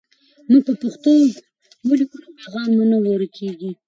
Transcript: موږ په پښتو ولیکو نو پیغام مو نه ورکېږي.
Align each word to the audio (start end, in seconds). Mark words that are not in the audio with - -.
موږ 0.49 0.61
په 0.67 0.73
پښتو 0.81 1.11
ولیکو 1.87 2.17
نو 2.23 2.29
پیغام 2.37 2.69
مو 2.75 2.83
نه 2.91 2.97
ورکېږي. 3.01 3.71